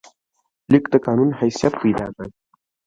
لیک 0.71 0.85
د 0.93 0.95
قانون 1.05 1.29
حیثیت 1.39 1.73
پیدا 1.81 2.07
کړ. 2.15 2.27